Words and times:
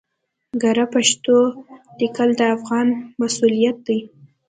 کره 0.61 0.85
پښتو 0.93 1.37
ليکل 1.99 2.29
د 2.39 2.41
افغان 2.55 2.87
مسؤليت 3.21 3.77
دی 3.87 3.99